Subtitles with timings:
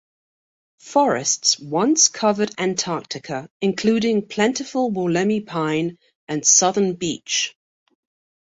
[0.79, 7.55] Forests once covered Antarctica, including plentiful Wollemi Pine and Southern Beech.